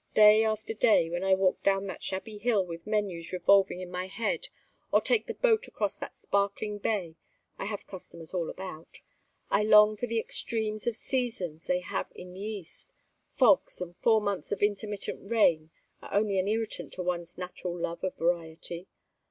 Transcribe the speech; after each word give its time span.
Day 0.15 0.43
after 0.43 0.73
day, 0.73 1.11
when 1.11 1.23
I 1.23 1.35
walk 1.35 1.61
down 1.61 1.85
that 1.85 2.01
shabby 2.01 2.39
hill 2.39 2.65
with 2.65 2.87
menus 2.87 3.31
revolving 3.31 3.81
in 3.81 3.91
my 3.91 4.07
head, 4.07 4.47
or 4.91 4.99
take 4.99 5.27
the 5.27 5.35
boat 5.35 5.67
across 5.67 5.95
that 5.97 6.15
sparkling 6.15 6.79
bay 6.79 7.17
I 7.59 7.65
have 7.65 7.85
customers 7.85 8.33
all 8.33 8.49
about 8.49 9.01
I 9.51 9.61
long 9.61 9.95
for 9.97 10.07
the 10.07 10.17
extremes 10.17 10.87
of 10.87 10.97
seasons 10.97 11.67
they 11.67 11.81
have 11.81 12.07
in 12.15 12.33
the 12.33 12.39
East 12.41 12.93
fogs 13.35 13.79
and 13.79 13.95
four 13.97 14.21
months 14.21 14.51
of 14.51 14.63
intermittent 14.63 15.29
rain 15.29 15.69
are 16.01 16.11
only 16.15 16.39
an 16.39 16.47
irritant 16.47 16.93
to 16.93 17.03
one's 17.03 17.37
natural 17.37 17.77
love 17.79 18.03
of 18.03 18.15
variety. 18.15 18.87